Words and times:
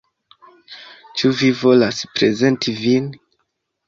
Ĉu 1.19 1.29
vi 1.41 1.49
volas 1.59 1.99
prezenti 2.15 2.73
vin? 2.79 3.11